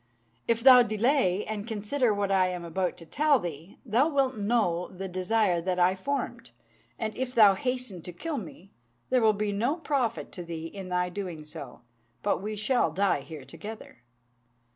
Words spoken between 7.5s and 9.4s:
hasten to kill me, there will